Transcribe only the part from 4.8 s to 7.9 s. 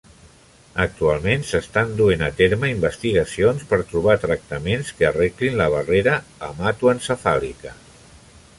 que arreglin la barrera hematoencefàlica.